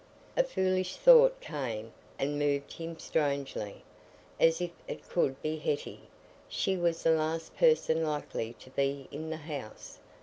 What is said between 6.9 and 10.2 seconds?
the last person likely to be in the house.